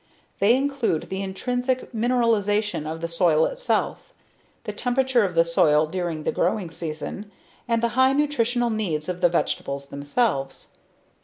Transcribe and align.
They 0.39 0.55
include 0.57 1.09
the 1.11 1.21
intrinsic 1.21 1.93
mineralization 1.93 2.91
of 2.91 3.01
the 3.01 3.07
soil 3.07 3.45
itself, 3.45 4.15
the 4.63 4.73
temperature 4.73 5.23
of 5.23 5.35
the 5.35 5.45
soil 5.45 5.85
during 5.85 6.23
the 6.23 6.31
growing 6.31 6.71
season, 6.71 7.29
and 7.67 7.83
the 7.83 7.89
high 7.89 8.13
nutritional 8.13 8.71
needs 8.71 9.07
of 9.09 9.21
the 9.21 9.29
vegetables 9.29 9.89
themselves. 9.89 10.69